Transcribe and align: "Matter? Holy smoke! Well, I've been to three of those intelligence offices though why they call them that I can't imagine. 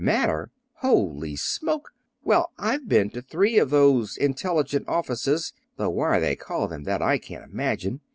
"Matter? 0.03 0.49
Holy 0.77 1.35
smoke! 1.35 1.93
Well, 2.23 2.51
I've 2.57 2.89
been 2.89 3.11
to 3.11 3.21
three 3.21 3.59
of 3.59 3.69
those 3.69 4.17
intelligence 4.17 4.85
offices 4.87 5.53
though 5.77 5.91
why 5.91 6.17
they 6.19 6.35
call 6.35 6.67
them 6.67 6.85
that 6.85 7.03
I 7.03 7.19
can't 7.19 7.45
imagine. 7.51 8.01